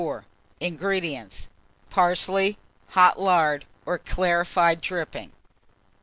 [0.59, 1.47] INGREDIENTS.
[1.91, 2.57] Parsley,
[2.89, 5.31] hot lard or clarified dripping.